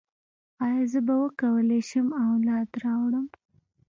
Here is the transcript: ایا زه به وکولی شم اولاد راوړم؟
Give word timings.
ایا 0.65 0.83
زه 0.91 0.99
به 1.07 1.13
وکولی 1.23 1.81
شم 1.89 2.07
اولاد 2.31 2.69
راوړم؟ 2.83 3.27